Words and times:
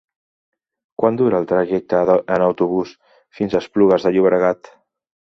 Quant 1.03 1.19
dura 1.19 1.41
el 1.41 1.45
trajecte 1.51 2.01
en 2.15 2.47
autobús 2.49 2.97
fins 3.41 3.57
a 3.57 3.65
Esplugues 3.65 4.09
de 4.11 4.19
Llobregat? 4.21 4.77